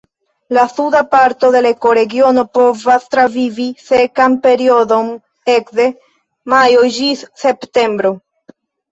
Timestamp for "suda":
0.75-0.99